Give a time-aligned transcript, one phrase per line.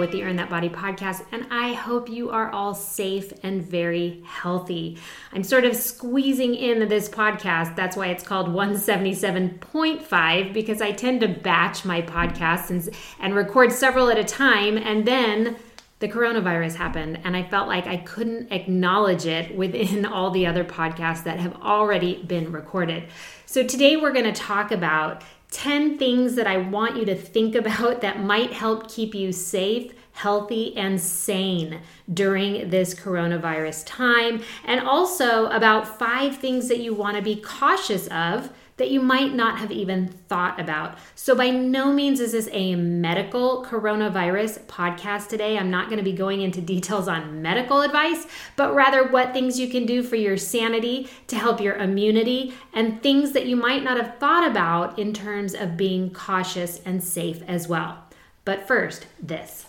[0.00, 4.22] with the Earn That Body podcast, and I hope you are all safe and very
[4.24, 4.96] healthy.
[5.32, 7.76] I'm sort of squeezing in this podcast.
[7.76, 12.88] That's why it's called 177.5 because I tend to batch my podcasts and,
[13.20, 15.56] and record several at a time, and then
[15.98, 20.64] the coronavirus happened, and I felt like I couldn't acknowledge it within all the other
[20.64, 23.10] podcasts that have already been recorded.
[23.44, 27.54] So today we're going to talk about 10 things that I want you to think
[27.54, 31.80] about that might help keep you safe, healthy, and sane
[32.12, 34.42] during this coronavirus time.
[34.64, 38.50] And also about five things that you want to be cautious of
[38.80, 40.98] that you might not have even thought about.
[41.14, 45.56] So, by no means is this a medical coronavirus podcast today.
[45.58, 49.60] I'm not going to be going into details on medical advice, but rather what things
[49.60, 53.84] you can do for your sanity to help your immunity and things that you might
[53.84, 58.02] not have thought about in terms of being cautious and safe as well.
[58.44, 59.66] But first, this.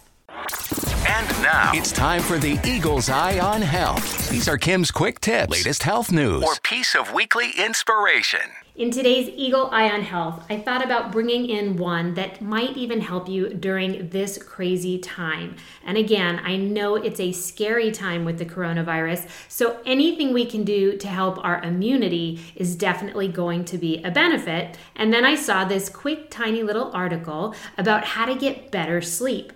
[1.13, 4.29] And now it's time for the Eagle's Eye on Health.
[4.29, 8.39] These are Kim's quick tips, latest health news, or piece of weekly inspiration.
[8.77, 13.01] In today's Eagle Eye on Health, I thought about bringing in one that might even
[13.01, 15.57] help you during this crazy time.
[15.83, 20.63] And again, I know it's a scary time with the coronavirus, so anything we can
[20.63, 24.77] do to help our immunity is definitely going to be a benefit.
[24.95, 29.51] And then I saw this quick, tiny little article about how to get better sleep.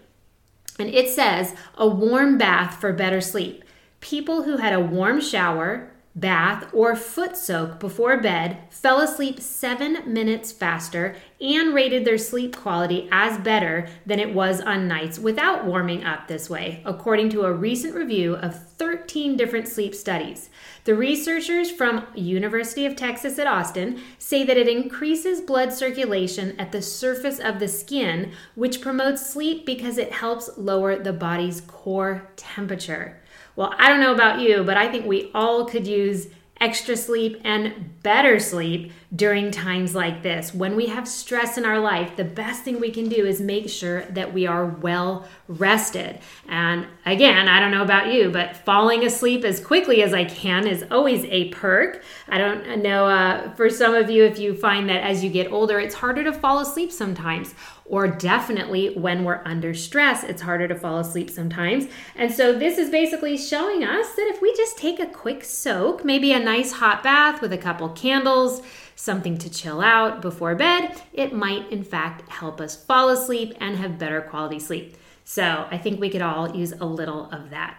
[0.77, 3.63] And it says a warm bath for better sleep.
[4.01, 10.11] People who had a warm shower, bath, or foot soak before bed fell asleep seven
[10.11, 15.65] minutes faster and rated their sleep quality as better than it was on nights without
[15.65, 20.49] warming up this way, according to a recent review of 13 different sleep studies.
[20.85, 26.71] The researchers from University of Texas at Austin say that it increases blood circulation at
[26.71, 32.29] the surface of the skin, which promotes sleep because it helps lower the body's core
[32.37, 33.21] temperature.
[33.55, 36.27] Well, I don't know about you, but I think we all could use
[36.61, 40.53] extra sleep and better sleep during times like this.
[40.53, 43.69] When we have stress in our life, the best thing we can do is make
[43.69, 46.19] sure that we are well rested.
[46.47, 50.65] And again, I don't know about you, but falling asleep as quickly as I can
[50.65, 52.03] is always a perk.
[52.29, 55.51] I don't know uh, for some of you if you find that as you get
[55.51, 57.53] older, it's harder to fall asleep sometimes
[57.85, 61.85] or definitely when we're under stress, it's harder to fall asleep sometimes.
[62.15, 66.03] And so, this is basically showing us that if we just take a quick soak,
[66.03, 68.61] maybe a nice hot bath with a couple candles,
[68.95, 73.77] something to chill out before bed, it might in fact help us fall asleep and
[73.77, 74.97] have better quality sleep.
[75.23, 77.77] So, I think we could all use a little of that.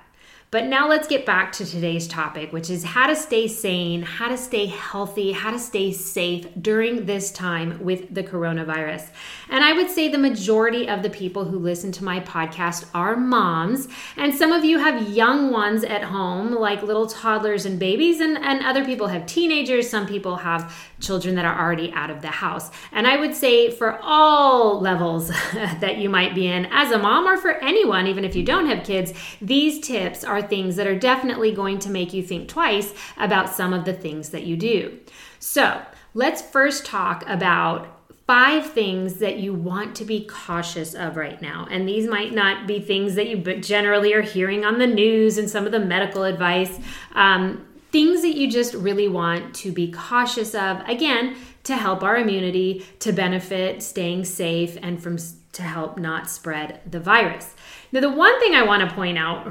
[0.52, 4.28] But now let's get back to today's topic, which is how to stay sane, how
[4.28, 9.10] to stay healthy, how to stay safe during this time with the coronavirus.
[9.50, 13.16] And I would say the majority of the people who listen to my podcast are
[13.16, 13.88] moms.
[14.16, 18.38] And some of you have young ones at home, like little toddlers and babies, and,
[18.38, 19.90] and other people have teenagers.
[19.90, 22.70] Some people have children that are already out of the house.
[22.92, 27.26] And I would say for all levels that you might be in as a mom
[27.26, 30.98] or for anyone, even if you don't have kids, these tips are things that are
[30.98, 34.98] definitely going to make you think twice about some of the things that you do.
[35.38, 35.82] So
[36.14, 37.92] let's first talk about
[38.26, 41.68] five things that you want to be cautious of right now.
[41.70, 45.48] And these might not be things that you generally are hearing on the news and
[45.48, 46.80] some of the medical advice.
[47.14, 52.16] Um, things that you just really want to be cautious of, again, to help our
[52.16, 55.18] immunity, to benefit staying safe, and from
[55.52, 57.54] to help not spread the virus.
[57.90, 59.50] Now, the one thing I want to point out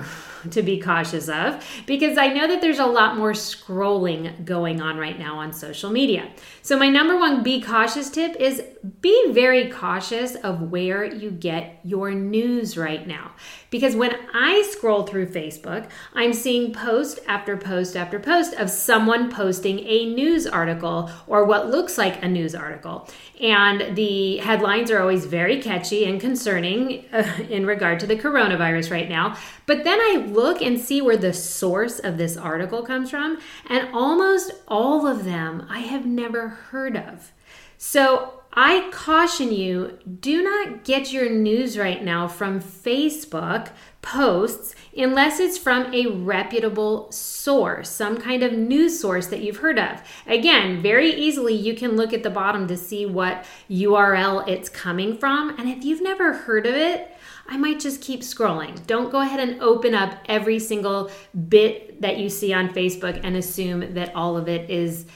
[0.52, 4.98] to be cautious of because I know that there's a lot more scrolling going on
[4.98, 6.32] right now on social media.
[6.62, 8.64] So, my number one be cautious tip is
[9.02, 13.32] be very cautious of where you get your news right now.
[13.76, 19.30] Because when I scroll through Facebook, I'm seeing post after post after post of someone
[19.30, 23.10] posting a news article or what looks like a news article.
[23.42, 28.92] And the headlines are always very catchy and concerning uh, in regard to the coronavirus
[28.92, 29.36] right now.
[29.66, 33.40] But then I look and see where the source of this article comes from,
[33.70, 37.34] and almost all of them I have never heard of.
[37.78, 43.72] So I caution you do not get your news right now from Facebook
[44.02, 49.78] posts unless it's from a reputable source, some kind of news source that you've heard
[49.78, 50.02] of.
[50.26, 55.18] Again, very easily you can look at the bottom to see what URL it's coming
[55.18, 55.60] from.
[55.60, 57.14] And if you've never heard of it,
[57.48, 58.88] I might just keep scrolling.
[58.88, 61.12] Don't go ahead and open up every single
[61.50, 65.08] bit that you see on Facebook and assume that all of it is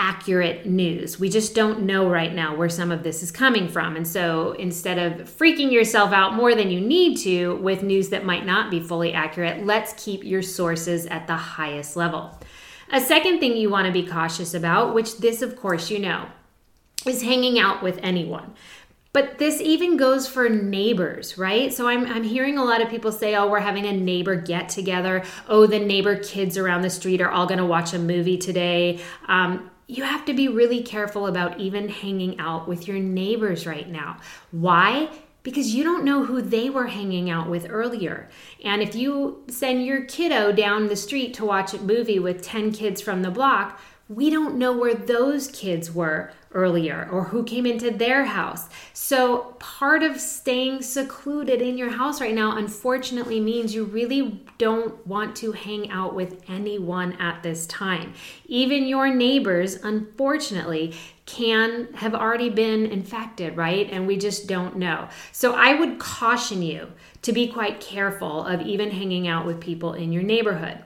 [0.00, 1.20] accurate news.
[1.20, 3.96] We just don't know right now where some of this is coming from.
[3.96, 8.24] And so instead of freaking yourself out more than you need to with news that
[8.24, 12.40] might not be fully accurate, let's keep your sources at the highest level.
[12.90, 16.28] A second thing you want to be cautious about, which this, of course, you know,
[17.06, 18.54] is hanging out with anyone.
[19.12, 21.72] But this even goes for neighbors, right?
[21.74, 24.70] So I'm, I'm hearing a lot of people say, oh, we're having a neighbor get
[24.70, 25.24] together.
[25.46, 29.00] Oh, the neighbor kids around the street are all going to watch a movie today.
[29.26, 33.88] Um, you have to be really careful about even hanging out with your neighbors right
[33.88, 34.18] now.
[34.52, 35.10] Why?
[35.42, 38.28] Because you don't know who they were hanging out with earlier.
[38.64, 42.70] And if you send your kiddo down the street to watch a movie with 10
[42.72, 47.64] kids from the block, we don't know where those kids were earlier or who came
[47.64, 48.68] into their house.
[48.92, 55.06] So, part of staying secluded in your house right now, unfortunately, means you really don't
[55.06, 58.14] want to hang out with anyone at this time.
[58.46, 60.94] Even your neighbors, unfortunately,
[61.26, 63.88] can have already been infected, right?
[63.90, 65.08] And we just don't know.
[65.30, 66.88] So, I would caution you
[67.22, 70.78] to be quite careful of even hanging out with people in your neighborhood.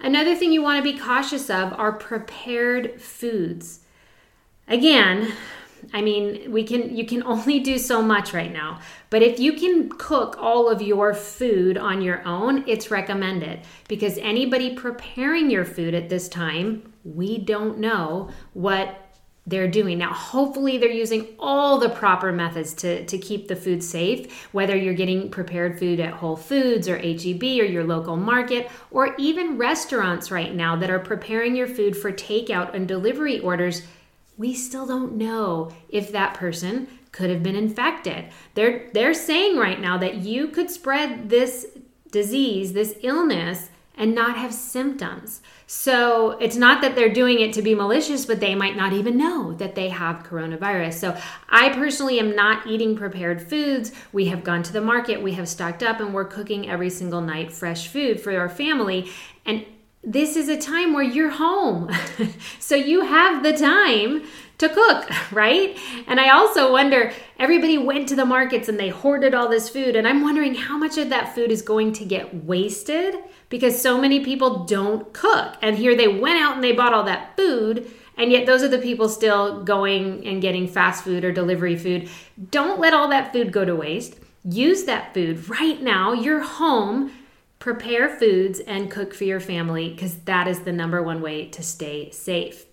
[0.00, 3.80] Another thing you want to be cautious of are prepared foods.
[4.68, 5.32] Again,
[5.92, 8.80] I mean, we can you can only do so much right now.
[9.10, 14.18] But if you can cook all of your food on your own, it's recommended because
[14.18, 19.08] anybody preparing your food at this time, we don't know what
[19.46, 19.96] they're doing.
[19.96, 24.76] Now, hopefully, they're using all the proper methods to, to keep the food safe, whether
[24.76, 29.56] you're getting prepared food at Whole Foods or HEB or your local market, or even
[29.56, 33.86] restaurants right now that are preparing your food for takeout and delivery orders
[34.38, 38.26] we still don't know if that person could have been infected.
[38.54, 41.66] They're they're saying right now that you could spread this
[42.10, 43.68] disease, this illness
[43.98, 45.42] and not have symptoms.
[45.66, 49.18] So it's not that they're doing it to be malicious, but they might not even
[49.18, 50.94] know that they have coronavirus.
[50.94, 51.16] So
[51.50, 53.90] I personally am not eating prepared foods.
[54.12, 57.20] We have gone to the market, we have stocked up, and we're cooking every single
[57.20, 59.10] night fresh food for our family.
[59.44, 59.66] And
[60.02, 61.90] this is a time where you're home.
[62.58, 64.22] so you have the time
[64.58, 65.76] to cook, right?
[66.06, 69.96] And I also wonder everybody went to the markets and they hoarded all this food.
[69.96, 73.16] And I'm wondering how much of that food is going to get wasted
[73.48, 75.56] because so many people don't cook.
[75.62, 77.90] And here they went out and they bought all that food.
[78.16, 82.08] And yet, those are the people still going and getting fast food or delivery food.
[82.50, 84.16] Don't let all that food go to waste.
[84.42, 86.12] Use that food right now.
[86.12, 87.12] You're home
[87.58, 91.62] prepare foods and cook for your family because that is the number one way to
[91.62, 92.66] stay safe.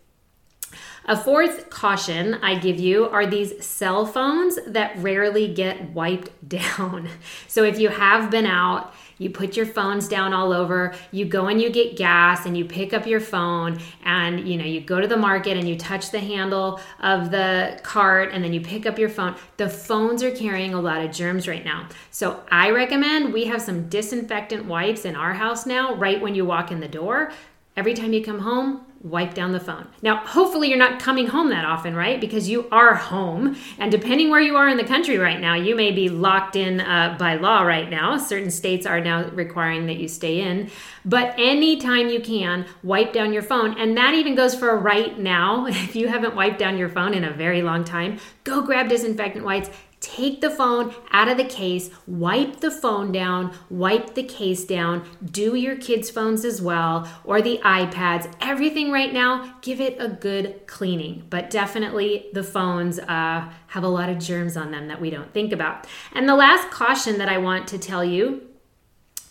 [1.07, 7.09] A fourth caution I give you are these cell phones that rarely get wiped down.
[7.47, 11.47] So if you have been out, you put your phones down all over, you go
[11.47, 14.99] and you get gas and you pick up your phone and you know, you go
[14.99, 18.85] to the market and you touch the handle of the cart and then you pick
[18.85, 19.35] up your phone.
[19.57, 21.87] The phones are carrying a lot of germs right now.
[22.11, 26.45] So I recommend we have some disinfectant wipes in our house now right when you
[26.45, 27.31] walk in the door.
[27.77, 29.87] Every time you come home, wipe down the phone.
[30.01, 32.19] Now, hopefully, you're not coming home that often, right?
[32.19, 33.55] Because you are home.
[33.77, 36.81] And depending where you are in the country right now, you may be locked in
[36.81, 38.17] uh, by law right now.
[38.17, 40.71] Certain states are now requiring that you stay in.
[41.05, 43.79] But anytime you can, wipe down your phone.
[43.79, 45.67] And that even goes for right now.
[45.85, 49.45] If you haven't wiped down your phone in a very long time, go grab disinfectant
[49.45, 49.69] wipes
[50.05, 55.03] Take the phone out of the case, wipe the phone down, wipe the case down,
[55.31, 58.31] do your kids' phones as well, or the iPads.
[58.39, 61.23] Everything right now, give it a good cleaning.
[61.31, 65.33] But definitely the phones uh, have a lot of germs on them that we don't
[65.33, 65.87] think about.
[66.13, 68.43] And the last caution that I want to tell you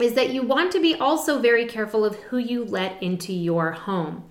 [0.01, 3.71] is that you want to be also very careful of who you let into your
[3.71, 4.25] home.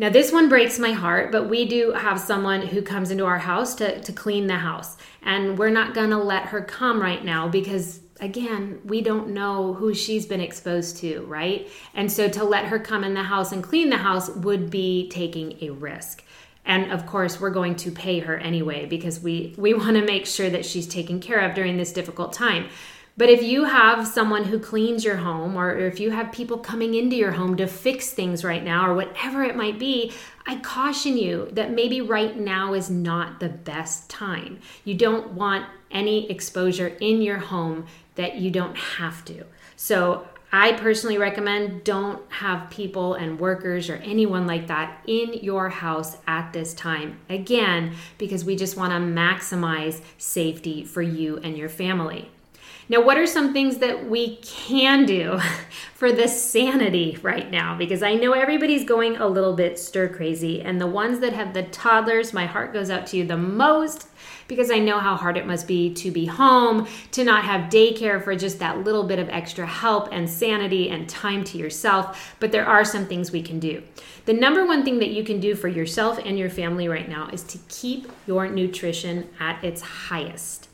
[0.00, 3.38] Now, this one breaks my heart, but we do have someone who comes into our
[3.38, 4.96] house to, to clean the house.
[5.22, 9.74] And we're not going to let her come right now because, again, we don't know
[9.74, 11.68] who she's been exposed to, right?
[11.94, 15.08] And so to let her come in the house and clean the house would be
[15.08, 16.22] taking a risk.
[16.64, 20.26] And of course, we're going to pay her anyway because we, we want to make
[20.26, 22.68] sure that she's taken care of during this difficult time.
[23.18, 26.94] But if you have someone who cleans your home, or if you have people coming
[26.94, 30.12] into your home to fix things right now, or whatever it might be,
[30.46, 34.60] I caution you that maybe right now is not the best time.
[34.84, 39.44] You don't want any exposure in your home that you don't have to.
[39.74, 45.70] So I personally recommend don't have people and workers or anyone like that in your
[45.70, 47.18] house at this time.
[47.28, 52.30] Again, because we just want to maximize safety for you and your family.
[52.90, 55.38] Now, what are some things that we can do
[55.94, 57.76] for the sanity right now?
[57.76, 61.52] Because I know everybody's going a little bit stir crazy, and the ones that have
[61.52, 64.08] the toddlers, my heart goes out to you the most
[64.48, 68.22] because I know how hard it must be to be home, to not have daycare
[68.22, 72.34] for just that little bit of extra help and sanity and time to yourself.
[72.40, 73.82] But there are some things we can do.
[74.24, 77.28] The number one thing that you can do for yourself and your family right now
[77.30, 80.67] is to keep your nutrition at its highest.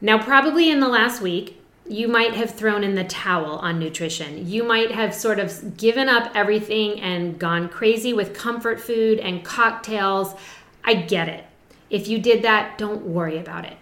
[0.00, 4.48] Now, probably in the last week, you might have thrown in the towel on nutrition.
[4.48, 9.44] You might have sort of given up everything and gone crazy with comfort food and
[9.44, 10.34] cocktails.
[10.84, 11.44] I get it.
[11.90, 13.76] If you did that, don't worry about it.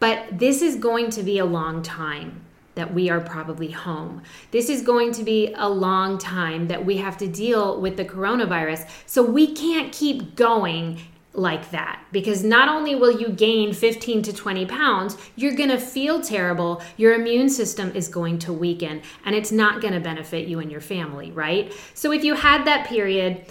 [0.00, 2.40] But this is going to be a long time
[2.74, 4.22] that we are probably home.
[4.50, 8.04] This is going to be a long time that we have to deal with the
[8.04, 8.88] coronavirus.
[9.06, 11.00] So we can't keep going
[11.34, 15.78] like that because not only will you gain 15 to 20 pounds, you're going to
[15.78, 16.82] feel terrible.
[16.96, 20.70] Your immune system is going to weaken and it's not going to benefit you and
[20.70, 21.72] your family, right?
[21.94, 23.46] So if you had that period,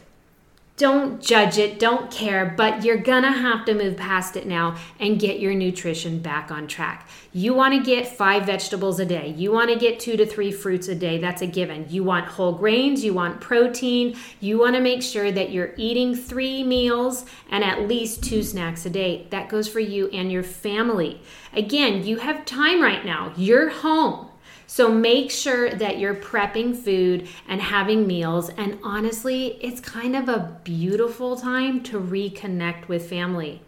[0.82, 5.20] don't judge it, don't care, but you're gonna have to move past it now and
[5.20, 7.08] get your nutrition back on track.
[7.32, 10.96] You wanna get five vegetables a day, you wanna get two to three fruits a
[10.96, 11.86] day, that's a given.
[11.88, 16.64] You want whole grains, you want protein, you wanna make sure that you're eating three
[16.64, 19.28] meals and at least two snacks a day.
[19.30, 21.22] That goes for you and your family.
[21.54, 24.31] Again, you have time right now, you're home.
[24.74, 28.48] So make sure that you're prepping food and having meals.
[28.52, 33.60] And honestly, it's kind of a beautiful time to reconnect with family.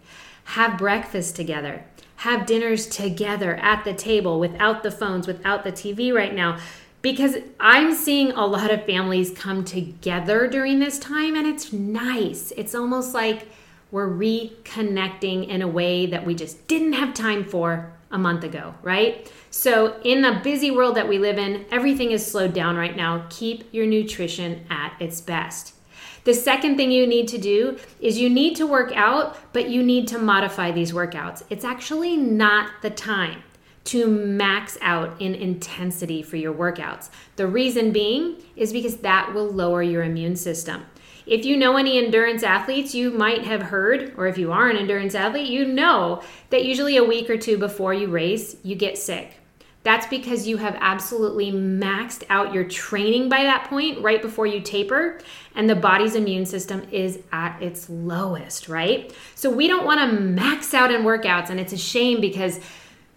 [0.45, 1.83] Have breakfast together,
[2.15, 6.57] have dinners together at the table without the phones, without the TV right now.
[7.01, 12.53] Because I'm seeing a lot of families come together during this time and it's nice.
[12.55, 13.49] It's almost like
[13.91, 18.73] we're reconnecting in a way that we just didn't have time for a month ago,
[18.81, 19.29] right?
[19.49, 23.25] So, in the busy world that we live in, everything is slowed down right now.
[23.29, 25.73] Keep your nutrition at its best.
[26.23, 29.83] The second thing you need to do is you need to work out, but you
[29.83, 31.43] need to modify these workouts.
[31.49, 33.43] It's actually not the time
[33.85, 37.09] to max out in intensity for your workouts.
[37.35, 40.85] The reason being is because that will lower your immune system.
[41.25, 44.77] If you know any endurance athletes, you might have heard, or if you are an
[44.77, 48.97] endurance athlete, you know that usually a week or two before you race, you get
[48.97, 49.33] sick.
[49.83, 54.61] That's because you have absolutely maxed out your training by that point, right before you
[54.61, 55.19] taper,
[55.55, 59.13] and the body's immune system is at its lowest, right?
[59.35, 62.61] So we don't want to max out in workouts, and it's a shame because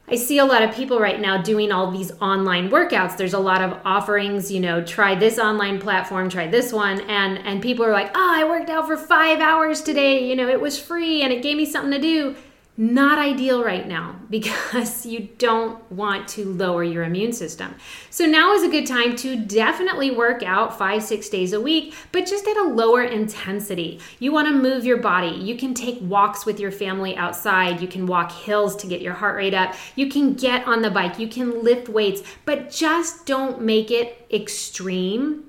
[0.08, 3.16] I see a lot of people right now doing all these online workouts.
[3.16, 7.38] There's a lot of offerings, you know, try this online platform, try this one, and
[7.38, 10.60] and people are like, "Oh, I worked out for 5 hours today, you know, it
[10.60, 12.36] was free and it gave me something to do."
[12.76, 17.74] Not ideal right now because you don't want to lower your immune system.
[18.10, 21.94] So now is a good time to definitely work out five, six days a week,
[22.12, 24.00] but just at a lower intensity.
[24.18, 25.34] You want to move your body.
[25.36, 27.80] You can take walks with your family outside.
[27.80, 29.74] You can walk hills to get your heart rate up.
[29.94, 31.18] You can get on the bike.
[31.18, 35.44] You can lift weights, but just don't make it extreme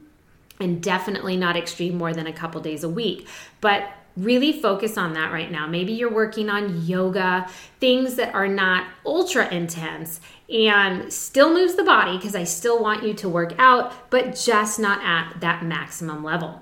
[0.60, 3.28] and definitely not extreme more than a couple days a week.
[3.62, 5.68] But really focus on that right now.
[5.68, 7.48] Maybe you're working on yoga,
[7.80, 10.20] things that are not ultra intense
[10.50, 14.80] and still moves the body because I still want you to work out, but just
[14.80, 16.62] not at that maximum level.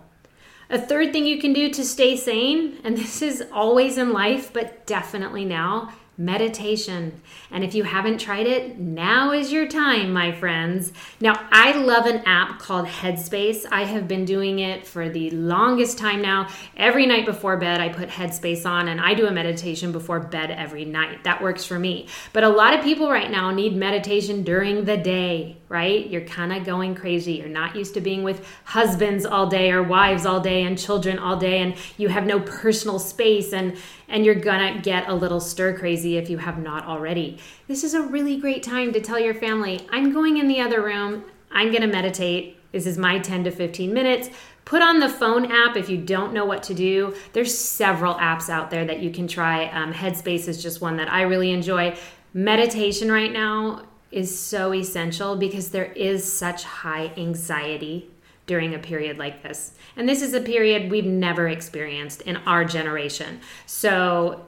[0.70, 4.52] A third thing you can do to stay sane, and this is always in life,
[4.52, 7.22] but definitely now, meditation.
[7.52, 10.94] And if you haven't tried it, now is your time, my friends.
[11.20, 13.66] Now, I love an app called Headspace.
[13.72, 16.48] I have been doing it for the longest time now.
[16.78, 20.52] Every night before bed, I put Headspace on and I do a meditation before bed
[20.52, 21.24] every night.
[21.26, 22.08] That works for me.
[22.32, 26.08] But a lot of people right now need meditation during the day, right?
[26.08, 27.34] You're kind of going crazy.
[27.34, 31.20] You're not used to being with husbands all day or wives all day and children
[31.20, 35.40] all day and you have no personal space and and you're gonna get a little
[35.40, 37.38] stir crazy if you have not already.
[37.68, 40.82] This is a really great time to tell your family, I'm going in the other
[40.82, 42.58] room, I'm gonna meditate.
[42.72, 44.30] This is my 10 to 15 minutes.
[44.66, 47.16] Put on the phone app if you don't know what to do.
[47.34, 49.68] There's several apps out there that you can try.
[49.68, 51.96] Um, Headspace is just one that I really enjoy.
[52.34, 58.10] Meditation right now is so essential because there is such high anxiety
[58.48, 59.74] during a period like this.
[59.96, 63.40] And this is a period we've never experienced in our generation.
[63.66, 64.46] So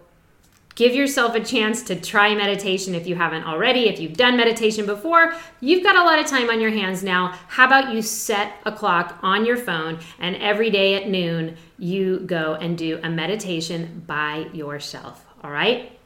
[0.76, 3.90] give yourself a chance to try meditation if you haven't already.
[3.90, 7.38] If you've done meditation before, you've got a lot of time on your hands now.
[7.48, 12.20] How about you set a clock on your phone and every day at noon you
[12.20, 15.26] go and do a meditation by yourself?
[15.44, 15.98] All right?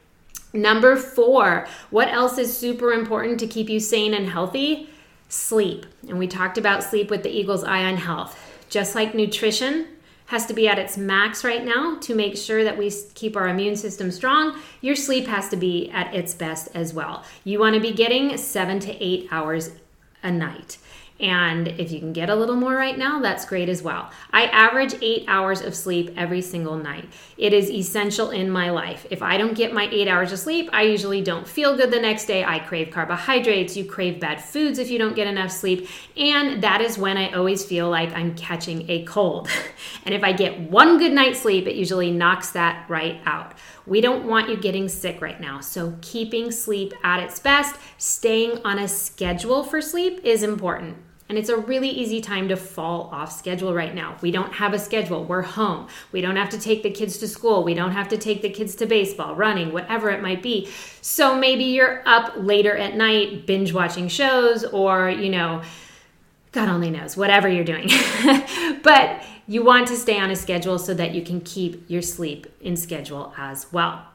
[0.53, 4.89] Number four, what else is super important to keep you sane and healthy?
[5.31, 5.85] Sleep.
[6.09, 8.37] And we talked about sleep with the Eagle's Eye on Health.
[8.69, 9.87] Just like nutrition
[10.25, 13.47] has to be at its max right now to make sure that we keep our
[13.47, 17.23] immune system strong, your sleep has to be at its best as well.
[17.45, 19.71] You want to be getting seven to eight hours
[20.21, 20.77] a night.
[21.21, 24.09] And if you can get a little more right now, that's great as well.
[24.33, 27.07] I average eight hours of sleep every single night.
[27.37, 29.05] It is essential in my life.
[29.11, 31.99] If I don't get my eight hours of sleep, I usually don't feel good the
[31.99, 32.43] next day.
[32.43, 33.77] I crave carbohydrates.
[33.77, 35.87] You crave bad foods if you don't get enough sleep.
[36.17, 39.47] And that is when I always feel like I'm catching a cold.
[40.05, 43.53] and if I get one good night's sleep, it usually knocks that right out.
[43.85, 45.59] We don't want you getting sick right now.
[45.59, 50.97] So, keeping sleep at its best, staying on a schedule for sleep is important.
[51.31, 54.17] And it's a really easy time to fall off schedule right now.
[54.19, 55.23] We don't have a schedule.
[55.23, 55.87] We're home.
[56.11, 57.63] We don't have to take the kids to school.
[57.63, 60.67] We don't have to take the kids to baseball, running, whatever it might be.
[60.99, 65.61] So maybe you're up later at night binge watching shows or, you know,
[66.51, 67.87] God only knows, whatever you're doing.
[68.83, 72.45] but you want to stay on a schedule so that you can keep your sleep
[72.59, 74.10] in schedule as well.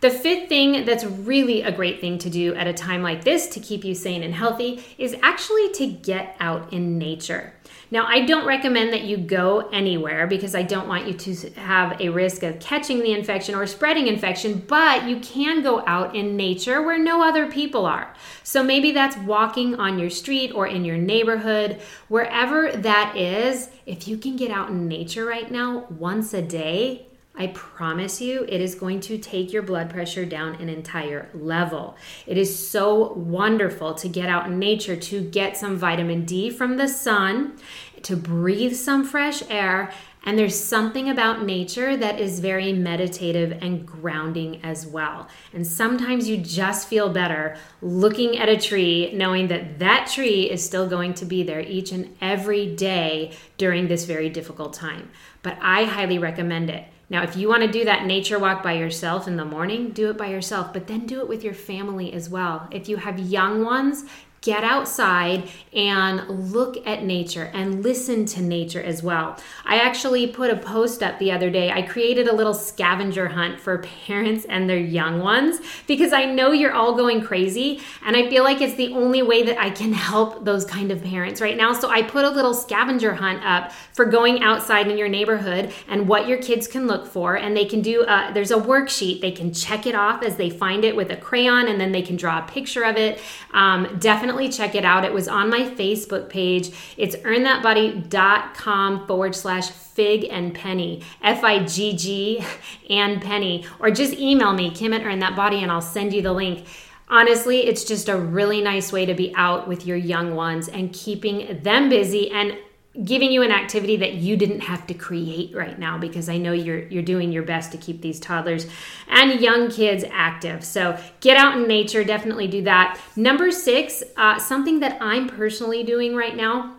[0.00, 3.48] The fifth thing that's really a great thing to do at a time like this
[3.48, 7.52] to keep you sane and healthy is actually to get out in nature.
[7.90, 12.00] Now, I don't recommend that you go anywhere because I don't want you to have
[12.00, 16.36] a risk of catching the infection or spreading infection, but you can go out in
[16.36, 18.14] nature where no other people are.
[18.44, 23.70] So maybe that's walking on your street or in your neighborhood, wherever that is.
[23.84, 27.07] If you can get out in nature right now once a day,
[27.38, 31.96] I promise you, it is going to take your blood pressure down an entire level.
[32.26, 36.76] It is so wonderful to get out in nature, to get some vitamin D from
[36.76, 37.56] the sun,
[38.02, 39.92] to breathe some fresh air.
[40.24, 45.28] And there's something about nature that is very meditative and grounding as well.
[45.52, 50.62] And sometimes you just feel better looking at a tree, knowing that that tree is
[50.62, 55.08] still going to be there each and every day during this very difficult time.
[55.42, 56.84] But I highly recommend it.
[57.10, 60.10] Now, if you want to do that nature walk by yourself in the morning, do
[60.10, 62.68] it by yourself, but then do it with your family as well.
[62.70, 64.04] If you have young ones,
[64.40, 69.36] get outside and look at nature and listen to nature as well.
[69.64, 71.70] I actually put a post up the other day.
[71.70, 76.52] I created a little scavenger hunt for parents and their young ones because I know
[76.52, 79.92] you're all going crazy and I feel like it's the only way that I can
[79.92, 81.72] help those kind of parents right now.
[81.72, 86.08] So I put a little scavenger hunt up for going outside in your neighborhood and
[86.08, 89.20] what your kids can look for and they can do uh, there's a worksheet.
[89.20, 92.02] They can check it off as they find it with a crayon and then they
[92.02, 93.20] can draw a picture of it.
[93.52, 95.06] Um, definitely definitely check it out.
[95.06, 96.70] It was on my Facebook page.
[96.98, 102.44] It's earnthatbody.com forward slash figg and penny, F I G G
[102.90, 106.20] and penny, or just email me, Kim at Earn That Body, and I'll send you
[106.20, 106.66] the link.
[107.08, 110.92] Honestly, it's just a really nice way to be out with your young ones and
[110.92, 112.58] keeping them busy and
[113.04, 116.52] giving you an activity that you didn't have to create right now because I know
[116.52, 118.66] you're you're doing your best to keep these toddlers
[119.08, 120.64] and young kids active.
[120.64, 123.00] So get out in nature, definitely do that.
[123.14, 126.74] Number six, uh, something that I'm personally doing right now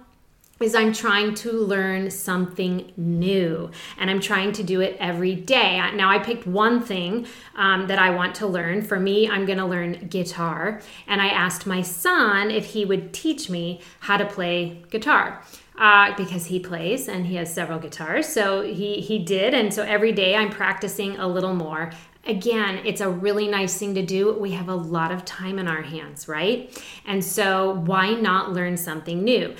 [0.59, 5.79] is I'm trying to learn something new and I'm trying to do it every day.
[5.93, 8.81] Now, I picked one thing um, that I want to learn.
[8.81, 10.81] For me, I'm to learn guitar.
[11.07, 15.41] And I asked my son if he would teach me how to play guitar
[15.79, 18.27] uh, because he plays and he has several guitars.
[18.27, 21.91] So he he did, and so every day I'm practicing a little more.
[22.25, 24.33] Again, it's a really nice thing to do.
[24.33, 26.77] We have a lot of time in our hands, right?
[27.05, 29.55] And so why not learn something new?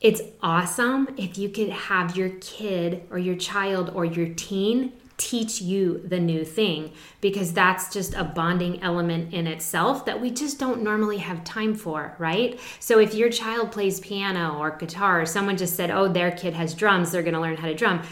[0.00, 5.60] It's awesome if you could have your kid or your child or your teen teach
[5.60, 10.58] you the new thing because that's just a bonding element in itself that we just
[10.58, 12.58] don't normally have time for, right?
[12.80, 16.54] So if your child plays piano or guitar, or someone just said, oh, their kid
[16.54, 18.02] has drums, they're to learn how to drum.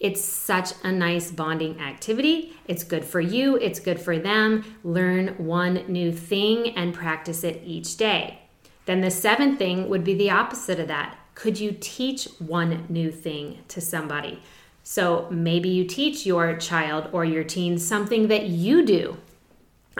[0.00, 2.52] It's such a nice bonding activity.
[2.66, 4.64] It's good for you, it's good for them.
[4.82, 8.40] Learn one new thing and practice it each day.
[8.86, 11.16] Then the seventh thing would be the opposite of that.
[11.34, 14.42] Could you teach one new thing to somebody?
[14.90, 19.18] So maybe you teach your child or your teen something that you do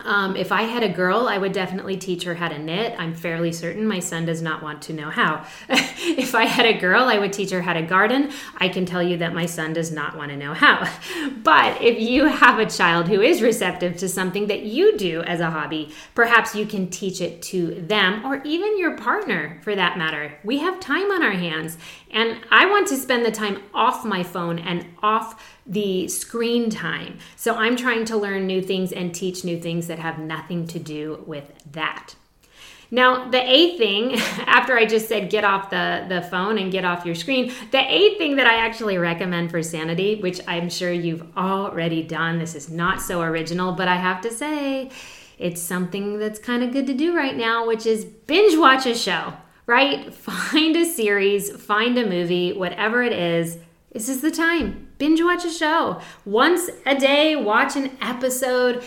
[0.04, 2.94] Um, if I had a girl, I would definitely teach her how to knit.
[2.98, 5.46] I'm fairly certain my son does not want to know how.
[5.68, 8.30] if I had a girl, I would teach her how to garden.
[8.56, 10.88] I can tell you that my son does not want to know how.
[11.42, 15.40] But if you have a child who is receptive to something that you do as
[15.40, 19.96] a hobby, perhaps you can teach it to them or even your partner for that
[19.96, 20.36] matter.
[20.44, 21.78] We have time on our hands,
[22.10, 27.18] and I want to spend the time off my phone and off the screen time.
[27.36, 30.78] So I'm trying to learn new things and teach new things that have nothing to
[30.78, 32.14] do with that.
[32.90, 34.14] Now, the eighth thing,
[34.46, 37.80] after I just said get off the, the phone and get off your screen, the
[37.80, 42.54] eighth thing that I actually recommend for sanity, which I'm sure you've already done, this
[42.54, 44.90] is not so original, but I have to say,
[45.38, 48.94] it's something that's kind of good to do right now, which is binge watch a
[48.94, 49.34] show,
[49.66, 50.12] right?
[50.28, 53.58] Find a series, find a movie, whatever it is.
[53.92, 56.00] This is the time binge watch a show.
[56.24, 58.84] Once a day, watch an episode.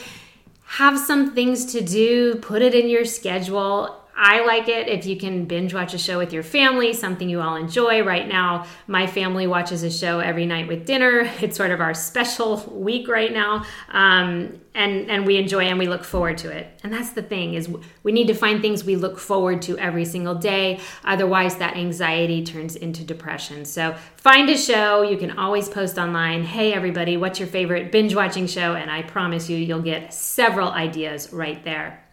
[0.63, 4.01] Have some things to do, put it in your schedule.
[4.15, 7.41] I like it if you can binge watch a show with your family, something you
[7.41, 8.04] all enjoy.
[8.04, 11.30] Right now, my family watches a show every night with dinner.
[11.41, 15.88] It's sort of our special week right now, um, and and we enjoy and we
[15.88, 16.80] look forward to it.
[16.84, 17.69] And that's the thing is
[18.04, 20.80] we need to find things we look forward to every single day.
[21.04, 23.65] Otherwise, that anxiety turns into depression.
[23.65, 25.02] So find a show.
[25.02, 26.43] You can always post online.
[26.43, 28.76] Hey, everybody, what's your favorite binge watching show?
[28.76, 32.04] And I promise you, you'll get several ideas right there.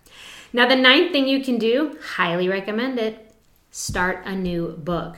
[0.53, 3.35] Now, the ninth thing you can do, highly recommend it,
[3.71, 5.17] start a new book.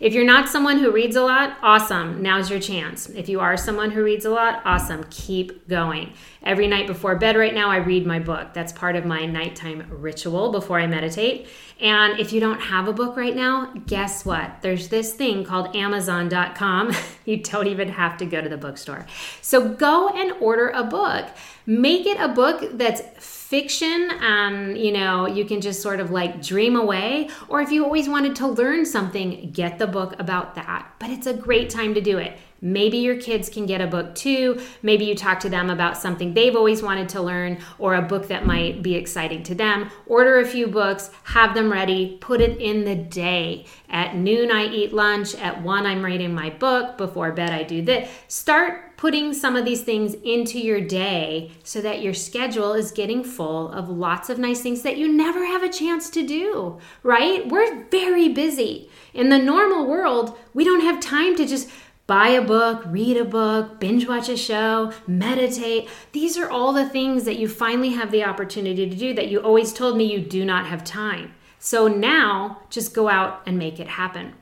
[0.00, 3.08] If you're not someone who reads a lot, awesome, now's your chance.
[3.08, 6.12] If you are someone who reads a lot, awesome, keep going.
[6.42, 8.54] Every night before bed right now, I read my book.
[8.54, 11.48] That's part of my nighttime ritual before I meditate.
[11.80, 14.62] And if you don't have a book right now, guess what?
[14.62, 16.92] There's this thing called Amazon.com.
[17.24, 19.06] you don't even have to go to the bookstore.
[19.42, 21.26] So go and order a book.
[21.66, 23.02] Make it a book that's
[23.48, 27.82] fiction and you know you can just sort of like dream away or if you
[27.82, 31.94] always wanted to learn something get the book about that but it's a great time
[31.94, 34.60] to do it maybe your kids can get a book too.
[34.82, 38.28] Maybe you talk to them about something they've always wanted to learn or a book
[38.28, 39.90] that might be exciting to them.
[40.06, 43.66] Order a few books have them ready put it in the day.
[43.88, 45.34] At noon i eat lunch.
[45.34, 46.98] At 1 i'm reading my book.
[46.98, 48.10] Before bed i do this.
[48.28, 53.22] Start putting some of these things into your day so that your schedule is getting
[53.22, 57.48] full of lots of nice things that you never have a chance to do, right?
[57.48, 58.90] We're very busy.
[59.14, 61.70] In the normal world, we don't have time to just
[62.08, 65.88] buy a book, read a book, binge watch a show, meditate.
[66.12, 69.40] These are all the things that you finally have the opportunity to do that you
[69.40, 71.34] always told me you do not have time.
[71.58, 74.32] So now just go out and make it happen.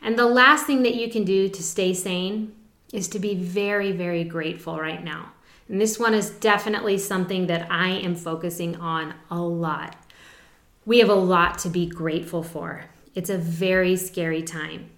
[0.00, 2.54] And the last thing that you can do to stay sane
[2.92, 5.32] is to be very, very grateful right now.
[5.68, 9.96] And this one is definitely something that I am focusing on a lot.
[10.86, 12.84] We have a lot to be grateful for.
[13.16, 14.90] It's a very scary time.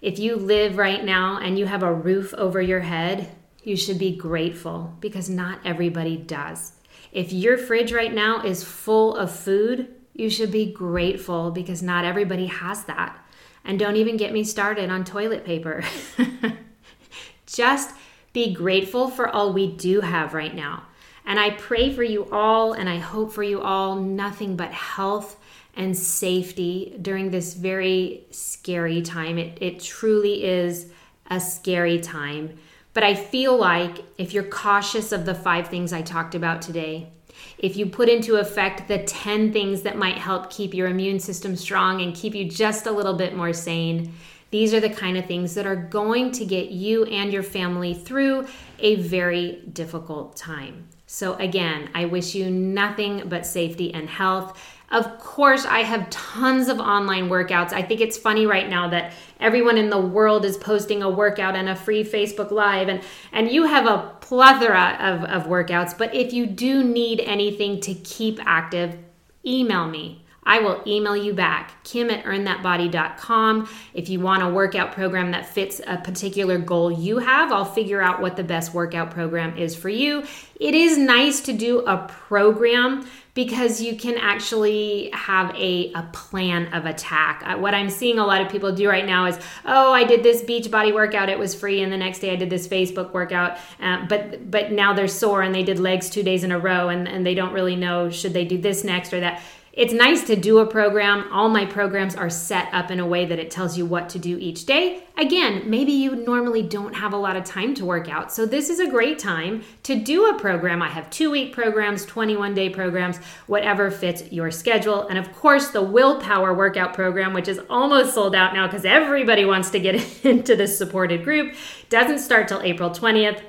[0.00, 3.30] If you live right now and you have a roof over your head,
[3.62, 6.72] you should be grateful because not everybody does.
[7.12, 12.04] If your fridge right now is full of food, you should be grateful because not
[12.04, 13.18] everybody has that.
[13.64, 15.82] And don't even get me started on toilet paper.
[17.46, 17.94] Just
[18.32, 20.84] be grateful for all we do have right now.
[21.24, 25.36] And I pray for you all and I hope for you all nothing but health
[25.76, 29.38] and safety during this very scary time.
[29.38, 30.86] It, it truly is
[31.30, 32.58] a scary time.
[32.94, 37.10] But I feel like if you're cautious of the five things I talked about today,
[37.58, 41.56] if you put into effect the 10 things that might help keep your immune system
[41.56, 44.14] strong and keep you just a little bit more sane,
[44.50, 47.92] these are the kind of things that are going to get you and your family
[47.92, 48.46] through
[48.78, 50.88] a very difficult time.
[51.06, 54.60] So, again, I wish you nothing but safety and health.
[54.90, 57.72] Of course, I have tons of online workouts.
[57.72, 61.56] I think it's funny right now that everyone in the world is posting a workout
[61.56, 65.96] and a free Facebook Live, and, and you have a plethora of, of workouts.
[65.96, 68.96] But if you do need anything to keep active,
[69.44, 73.68] email me I will email you back, kim at earnthatbody.com.
[73.92, 78.00] If you want a workout program that fits a particular goal you have, I'll figure
[78.00, 80.24] out what the best workout program is for you.
[80.58, 83.06] It is nice to do a program
[83.36, 87.42] because you can actually have a, a plan of attack.
[87.44, 90.22] Uh, what I'm seeing a lot of people do right now is, oh, I did
[90.22, 93.58] this Beachbody workout, it was free, and the next day I did this Facebook workout,
[93.78, 96.88] uh, but but now they're sore and they did legs two days in a row
[96.88, 99.42] and, and they don't really know should they do this next or that
[99.76, 101.30] It's nice to do a program.
[101.30, 104.18] All my programs are set up in a way that it tells you what to
[104.18, 105.02] do each day.
[105.18, 108.70] Again, maybe you normally don't have a lot of time to work out, so this
[108.70, 110.80] is a great time to do a program.
[110.80, 115.06] I have two week programs, 21 day programs, whatever fits your schedule.
[115.08, 119.44] And of course, the Willpower Workout Program, which is almost sold out now because everybody
[119.44, 121.54] wants to get into this supported group,
[121.90, 123.42] doesn't start till April 20th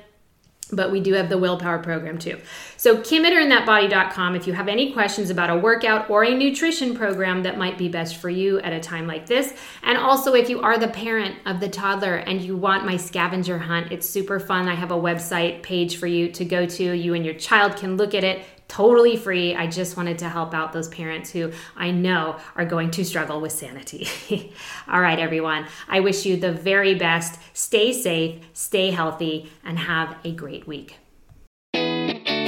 [0.72, 2.38] but we do have the willpower program too.
[2.76, 6.94] So Kim at earnthatbody.com if you have any questions about a workout or a nutrition
[6.94, 9.54] program that might be best for you at a time like this.
[9.82, 13.58] And also if you are the parent of the toddler and you want my scavenger
[13.58, 14.68] hunt, it's super fun.
[14.68, 16.92] I have a website page for you to go to.
[16.92, 19.54] You and your child can look at it totally free.
[19.54, 23.40] I just wanted to help out those parents who I know are going to struggle
[23.40, 24.08] with sanity.
[24.88, 25.66] All right, everyone.
[25.88, 27.40] I wish you the very best.
[27.54, 30.96] Stay safe, stay healthy, and have a great week.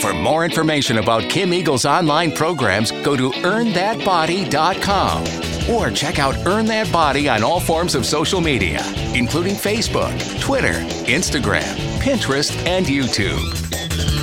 [0.00, 6.64] For more information about Kim Eagle's online programs, go to earnthatbody.com or check out Earn
[6.66, 8.80] That Body on all forms of social media,
[9.14, 10.72] including Facebook, Twitter,
[11.04, 14.19] Instagram, Pinterest, and YouTube.